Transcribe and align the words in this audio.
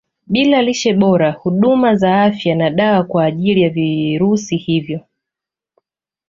Bila 0.27 0.61
lishe 0.61 0.93
bora 0.93 1.31
huduma 1.31 1.95
za 1.95 2.23
afya 2.23 2.55
na 2.55 2.69
dawa 2.69 3.03
kwa 3.03 3.25
ajili 3.25 3.61
ya 3.61 3.69
virusi 3.69 4.57
hivo 4.57 4.99